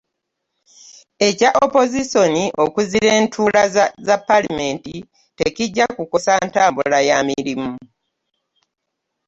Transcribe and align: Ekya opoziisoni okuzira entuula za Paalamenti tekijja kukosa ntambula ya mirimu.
Ekya 1.27 1.49
opoziisoni 1.63 2.43
okuzira 2.63 3.09
entuula 3.19 3.61
za 4.07 4.15
Paalamenti 4.27 4.95
tekijja 5.37 5.85
kukosa 5.95 6.33
ntambula 6.47 6.97
ya 7.09 7.17
mirimu. 7.27 7.71